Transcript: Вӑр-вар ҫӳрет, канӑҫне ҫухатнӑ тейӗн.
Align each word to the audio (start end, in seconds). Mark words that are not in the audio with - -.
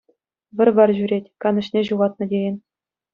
Вӑр-вар 0.61 0.91
ҫӳрет, 0.99 1.25
канӑҫне 1.45 1.81
ҫухатнӑ 1.91 2.25
тейӗн. 2.33 2.57